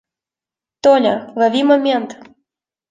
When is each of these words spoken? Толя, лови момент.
Толя, 0.83 1.15
лови 1.39 1.61
момент. 1.69 2.09